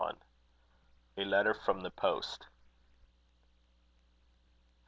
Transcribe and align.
A 1.15 1.23
LETTER 1.23 1.53
FROM 1.53 1.81
THE 1.81 1.91
POST. 1.91 2.47